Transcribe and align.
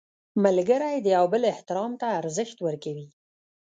ملګری 0.43 0.95
د 1.01 1.07
یو 1.15 1.25
بل 1.33 1.41
احترام 1.53 1.91
ته 2.01 2.07
ارزښت 2.19 2.57
ورکوي 2.67 3.07